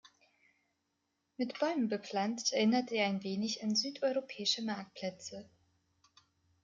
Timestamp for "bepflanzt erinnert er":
1.87-3.05